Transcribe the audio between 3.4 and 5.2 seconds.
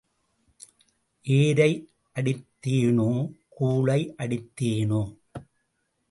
கூழை அடித்தேனோ?